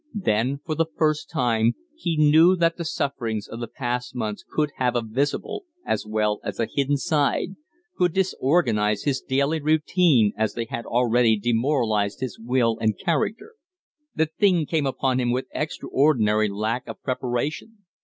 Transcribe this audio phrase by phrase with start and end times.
[0.17, 4.71] Then for the first time he knew that the sufferings of the past months could
[4.77, 7.49] have a visible as well as a hidden side
[7.95, 13.53] could disorganize his daily routine as they had already demoralized his will and character.
[14.15, 17.83] The thing came upon him with extraordinary lack of preparation.